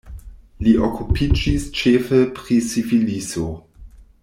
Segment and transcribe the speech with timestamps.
[0.67, 3.47] Li okupiĝis ĉefe pri sifiliso.